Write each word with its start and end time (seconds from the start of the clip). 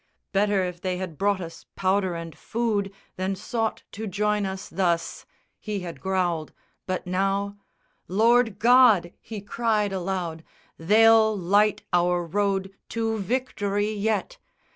"Better 0.31 0.63
if 0.63 0.81
they 0.81 0.97
had 0.97 1.15
brought 1.19 1.39
us 1.41 1.67
powder 1.75 2.15
and 2.15 2.35
food 2.35 2.91
Than 3.17 3.35
sought 3.35 3.83
to 3.91 4.07
join 4.07 4.47
us 4.47 4.67
thus," 4.67 5.27
he 5.59 5.81
had 5.81 6.01
growled; 6.01 6.53
but 6.87 7.05
now 7.05 7.59
"Lord 8.07 8.57
God," 8.57 9.13
he 9.21 9.41
cried 9.41 9.93
aloud, 9.93 10.43
"they'll 10.75 11.37
light 11.37 11.83
our 11.93 12.25
road 12.25 12.73
To 12.89 13.19
victory 13.19 13.91
yet!" 13.91 14.39